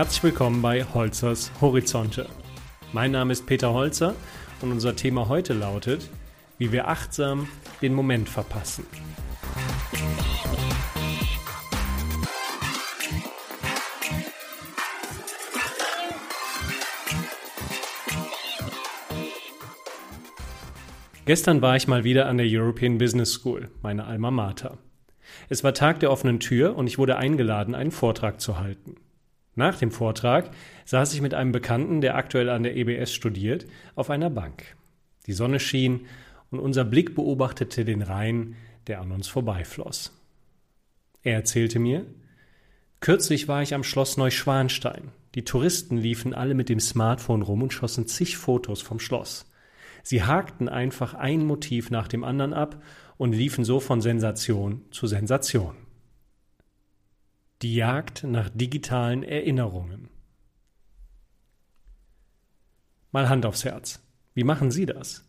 [0.00, 2.24] Herzlich willkommen bei Holzers Horizonte.
[2.94, 4.14] Mein Name ist Peter Holzer
[4.62, 6.08] und unser Thema heute lautet,
[6.56, 7.48] wie wir achtsam
[7.82, 8.86] den Moment verpassen.
[21.26, 24.78] Gestern war ich mal wieder an der European Business School, meine Alma Mater.
[25.50, 28.96] Es war Tag der offenen Tür und ich wurde eingeladen, einen Vortrag zu halten.
[29.60, 30.52] Nach dem Vortrag
[30.86, 34.74] saß ich mit einem Bekannten, der aktuell an der EBS studiert, auf einer Bank.
[35.26, 36.06] Die Sonne schien
[36.50, 40.18] und unser Blick beobachtete den Rhein, der an uns vorbeifloss.
[41.22, 42.06] Er erzählte mir,
[43.00, 45.12] kürzlich war ich am Schloss Neuschwanstein.
[45.34, 49.44] Die Touristen liefen alle mit dem Smartphone rum und schossen zig Fotos vom Schloss.
[50.02, 52.82] Sie hakten einfach ein Motiv nach dem anderen ab
[53.18, 55.76] und liefen so von Sensation zu Sensation.
[57.62, 60.08] Die Jagd nach digitalen Erinnerungen.
[63.12, 64.00] Mal Hand aufs Herz.
[64.32, 65.28] Wie machen Sie das?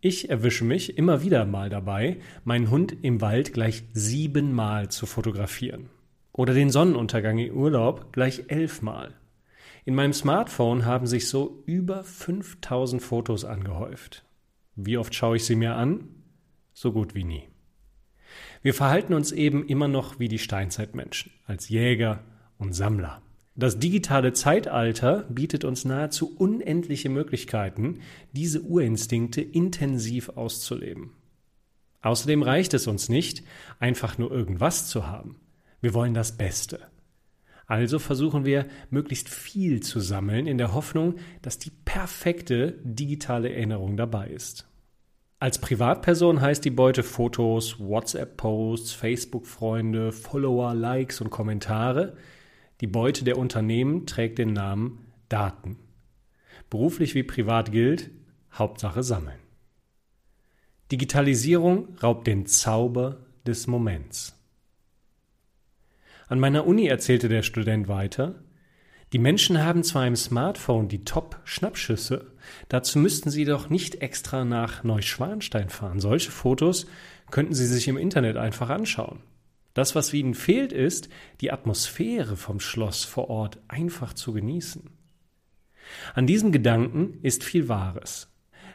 [0.00, 5.90] Ich erwische mich immer wieder mal dabei, meinen Hund im Wald gleich siebenmal zu fotografieren.
[6.32, 9.12] Oder den Sonnenuntergang im Urlaub gleich elfmal.
[9.84, 14.24] In meinem Smartphone haben sich so über 5000 Fotos angehäuft.
[14.76, 16.08] Wie oft schaue ich sie mir an?
[16.72, 17.49] So gut wie nie.
[18.62, 22.24] Wir verhalten uns eben immer noch wie die Steinzeitmenschen, als Jäger
[22.58, 23.22] und Sammler.
[23.56, 28.00] Das digitale Zeitalter bietet uns nahezu unendliche Möglichkeiten,
[28.32, 31.12] diese Urinstinkte intensiv auszuleben.
[32.02, 33.42] Außerdem reicht es uns nicht,
[33.78, 35.40] einfach nur irgendwas zu haben.
[35.80, 36.80] Wir wollen das Beste.
[37.66, 43.96] Also versuchen wir, möglichst viel zu sammeln, in der Hoffnung, dass die perfekte digitale Erinnerung
[43.96, 44.69] dabei ist.
[45.42, 52.14] Als Privatperson heißt die Beute Fotos, WhatsApp-Posts, Facebook-Freunde, Follower, Likes und Kommentare.
[52.82, 55.78] Die Beute der Unternehmen trägt den Namen Daten.
[56.68, 58.10] Beruflich wie privat gilt,
[58.52, 59.38] Hauptsache sammeln.
[60.92, 64.38] Digitalisierung raubt den Zauber des Moments.
[66.28, 68.34] An meiner Uni erzählte der Student weiter,
[69.12, 72.26] die Menschen haben zwar im Smartphone die Top-Schnappschüsse,
[72.68, 76.00] dazu müssten sie doch nicht extra nach Neuschwanstein fahren.
[76.00, 76.86] Solche Fotos
[77.30, 79.20] könnten sie sich im Internet einfach anschauen.
[79.74, 81.08] Das, was ihnen fehlt, ist,
[81.40, 84.90] die Atmosphäre vom Schloss vor Ort einfach zu genießen.
[86.14, 88.28] An diesem Gedanken ist viel Wahres.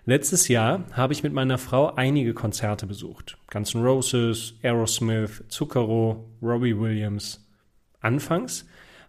[0.05, 3.37] Letztes Jahr habe ich mit meiner Frau einige Konzerte besucht.
[3.49, 7.45] Guns N' Roses, Aerosmith, Zucchero, Robbie Williams,
[8.01, 8.65] Anfangs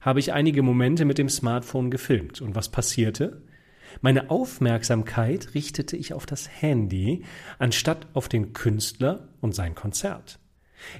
[0.06, 2.40] habe ich einige Momente mit dem Smartphone gefilmt.
[2.40, 3.42] Und was passierte?
[4.02, 7.24] Meine Aufmerksamkeit richtete ich auf das Handy,
[7.58, 10.38] anstatt auf den Künstler und sein Konzert.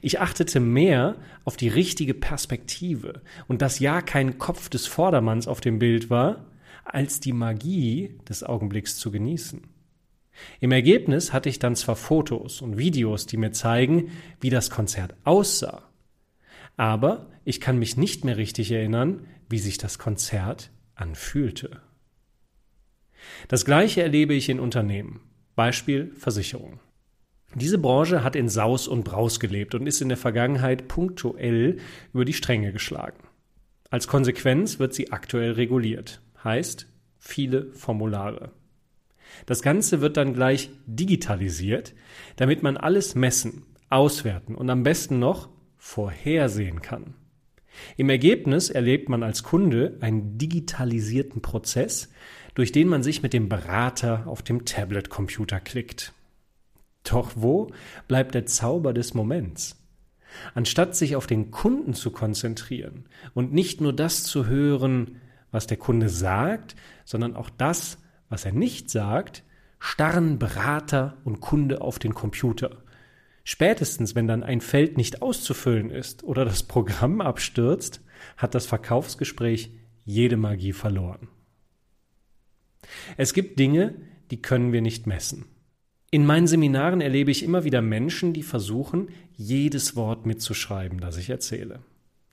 [0.03, 5.61] Ich achtete mehr auf die richtige Perspektive und dass ja kein Kopf des Vordermanns auf
[5.61, 6.47] dem Bild war,
[6.84, 9.62] als die Magie des Augenblicks zu genießen.
[10.59, 15.15] Im Ergebnis hatte ich dann zwar Fotos und Videos, die mir zeigen, wie das Konzert
[15.23, 15.86] aussah,
[16.76, 21.81] aber ich kann mich nicht mehr richtig erinnern, wie sich das Konzert anfühlte.
[23.48, 25.20] Das gleiche erlebe ich in Unternehmen.
[25.54, 26.81] Beispiel Versicherung.
[27.54, 31.78] Diese Branche hat in Saus und Braus gelebt und ist in der Vergangenheit punktuell
[32.12, 33.22] über die Stränge geschlagen.
[33.88, 36.87] Als Konsequenz wird sie aktuell reguliert, heißt
[37.19, 38.53] viele Formulare.
[39.47, 41.94] Das Ganze wird dann gleich digitalisiert,
[42.37, 45.48] damit man alles messen, auswerten und am besten noch
[45.87, 47.15] vorhersehen kann.
[47.97, 52.11] Im Ergebnis erlebt man als Kunde einen digitalisierten Prozess,
[52.55, 56.13] durch den man sich mit dem Berater auf dem Tablet-Computer klickt.
[57.05, 57.71] Doch wo
[58.09, 59.77] bleibt der Zauber des Moments?
[60.55, 65.21] Anstatt sich auf den Kunden zu konzentrieren und nicht nur das zu hören,
[65.53, 66.75] was der Kunde sagt,
[67.05, 67.99] sondern auch das,
[68.29, 69.45] was er nicht sagt,
[69.79, 72.83] starren Berater und Kunde auf den Computer
[73.49, 78.00] Spätestens, wenn dann ein Feld nicht auszufüllen ist oder das Programm abstürzt,
[78.37, 79.70] hat das Verkaufsgespräch
[80.05, 81.29] jede Magie verloren.
[83.17, 83.94] Es gibt Dinge,
[84.32, 85.44] die können wir nicht messen.
[86.11, 91.31] In meinen Seminaren erlebe ich immer wieder Menschen, die versuchen, jedes Wort mitzuschreiben, das ich
[91.31, 91.79] erzähle.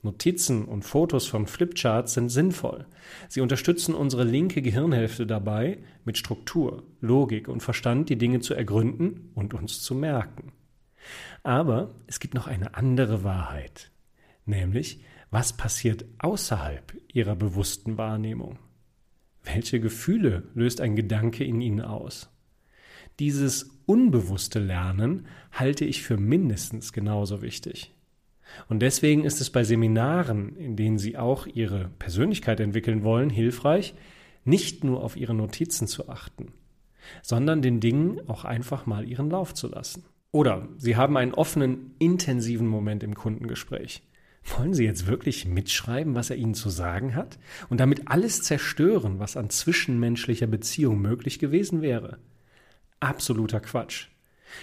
[0.02, 2.86] Notizen und Fotos von Flipcharts sind sinnvoll.
[3.28, 9.30] Sie unterstützen unsere linke Gehirnhälfte dabei, mit Struktur, Logik und Verstand die Dinge zu ergründen
[9.36, 10.52] und uns zu merken.
[11.42, 13.90] Aber es gibt noch eine andere Wahrheit,
[14.46, 18.58] nämlich was passiert außerhalb ihrer bewussten Wahrnehmung?
[19.42, 22.30] Welche Gefühle löst ein Gedanke in ihnen aus?
[23.18, 27.94] Dieses unbewusste Lernen halte ich für mindestens genauso wichtig.
[28.68, 33.94] Und deswegen ist es bei Seminaren, in denen Sie auch Ihre Persönlichkeit entwickeln wollen, hilfreich,
[34.44, 36.52] nicht nur auf Ihre Notizen zu achten,
[37.22, 40.04] sondern den Dingen auch einfach mal ihren Lauf zu lassen.
[40.34, 44.02] Oder Sie haben einen offenen, intensiven Moment im Kundengespräch.
[44.42, 47.38] Wollen Sie jetzt wirklich mitschreiben, was er Ihnen zu sagen hat?
[47.68, 52.18] Und damit alles zerstören, was an zwischenmenschlicher Beziehung möglich gewesen wäre?
[52.98, 54.08] Absoluter Quatsch.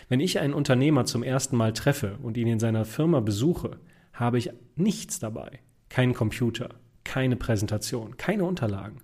[0.10, 3.78] Wenn ich einen Unternehmer zum ersten Mal treffe und ihn in seiner Firma besuche,
[4.12, 5.60] habe ich nichts dabei.
[5.88, 9.00] Keinen Computer, keine Präsentation, keine Unterlagen.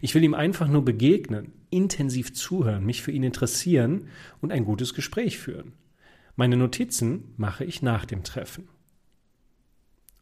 [0.00, 4.06] Ich will ihm einfach nur begegnen, intensiv zuhören, mich für ihn interessieren
[4.40, 5.72] und ein gutes Gespräch führen.
[6.36, 8.68] Meine Notizen mache ich nach dem Treffen.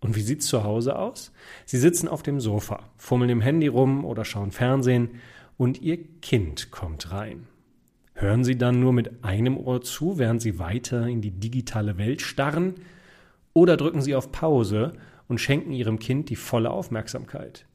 [0.01, 1.33] Und wie sieht's zu Hause aus?
[1.65, 5.21] Sie sitzen auf dem Sofa, fummeln im Handy rum oder schauen Fernsehen
[5.57, 7.47] und Ihr Kind kommt rein.
[8.15, 12.21] Hören Sie dann nur mit einem Ohr zu, während Sie weiter in die digitale Welt
[12.21, 12.75] starren,
[13.55, 14.95] oder drücken Sie auf Pause
[15.29, 17.67] und schenken Ihrem Kind die volle Aufmerksamkeit.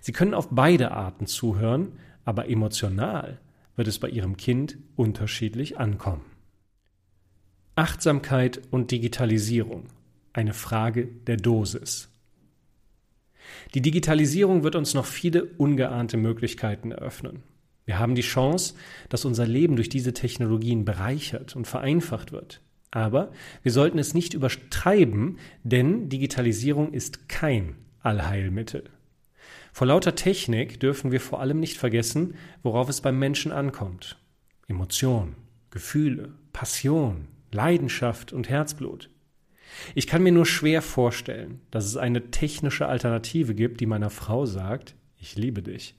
[0.00, 1.92] Sie können auf beide Arten zuhören,
[2.24, 3.38] aber emotional
[3.76, 6.29] wird es bei Ihrem Kind unterschiedlich ankommen.
[7.80, 9.84] Achtsamkeit und Digitalisierung
[10.34, 12.10] eine Frage der Dosis.
[13.72, 17.42] Die Digitalisierung wird uns noch viele ungeahnte Möglichkeiten eröffnen.
[17.86, 18.74] Wir haben die Chance,
[19.08, 22.60] dass unser Leben durch diese Technologien bereichert und vereinfacht wird.
[22.90, 23.32] Aber
[23.62, 28.90] wir sollten es nicht übertreiben, denn Digitalisierung ist kein Allheilmittel.
[29.72, 34.18] Vor lauter Technik dürfen wir vor allem nicht vergessen, worauf es beim Menschen ankommt.
[34.68, 35.34] Emotion,
[35.70, 39.10] Gefühle, Passion, Leidenschaft und Herzblut.
[39.94, 44.46] Ich kann mir nur schwer vorstellen, dass es eine technische Alternative gibt, die meiner Frau
[44.46, 45.94] sagt, ich liebe dich.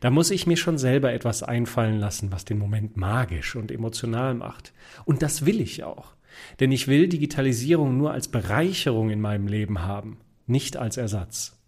[0.00, 4.34] Da muss ich mir schon selber etwas einfallen lassen, was den Moment magisch und emotional
[4.34, 4.72] macht.
[5.04, 6.14] Und das will ich auch.
[6.60, 11.60] Denn ich will Digitalisierung nur als Bereicherung in meinem Leben haben, nicht als Ersatz.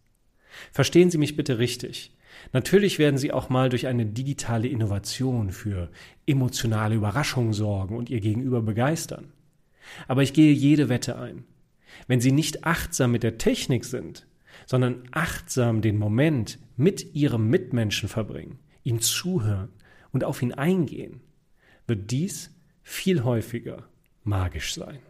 [0.72, 2.12] Verstehen Sie mich bitte richtig.
[2.52, 5.90] Natürlich werden Sie auch mal durch eine digitale Innovation für
[6.26, 9.32] emotionale Überraschungen sorgen und Ihr Gegenüber begeistern.
[10.08, 11.44] Aber ich gehe jede Wette ein.
[12.06, 14.26] Wenn Sie nicht achtsam mit der Technik sind,
[14.66, 19.70] sondern achtsam den Moment mit Ihrem Mitmenschen verbringen, ihm zuhören
[20.12, 21.20] und auf ihn eingehen,
[21.86, 23.88] wird dies viel häufiger
[24.24, 25.00] magisch sein.